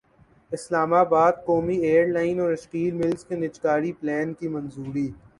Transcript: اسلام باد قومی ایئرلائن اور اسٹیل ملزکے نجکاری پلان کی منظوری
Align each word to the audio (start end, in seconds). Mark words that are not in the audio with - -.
اسلام 0.51 0.91
باد 1.09 1.33
قومی 1.45 1.75
ایئرلائن 1.79 2.39
اور 2.39 2.51
اسٹیل 2.53 2.93
ملزکے 2.93 3.35
نجکاری 3.35 3.91
پلان 3.99 4.33
کی 4.39 4.47
منظوری 4.47 5.07